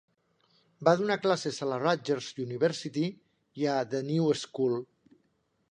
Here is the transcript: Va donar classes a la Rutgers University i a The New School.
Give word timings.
Va 0.87 0.93
donar 1.01 1.17
classes 1.25 1.59
a 1.65 1.67
la 1.73 1.77
Rutgers 1.83 2.31
University 2.45 3.05
i 3.65 3.69
a 3.77 3.79
The 3.95 4.03
New 4.11 4.33
School. 4.47 4.79